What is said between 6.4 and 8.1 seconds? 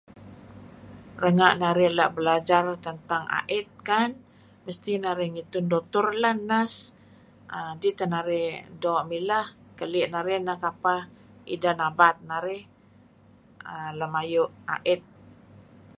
nurse dih teh